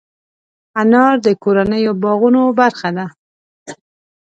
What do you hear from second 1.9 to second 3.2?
باغونو برخه ده.